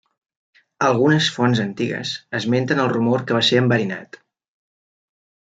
[0.85, 4.21] Algunes fonts antigues esmenten el rumor que va ser enverinat.